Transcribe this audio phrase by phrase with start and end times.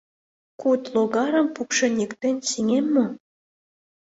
[0.61, 3.05] Куд логарым пукшен-йӱктен сеҥем мо?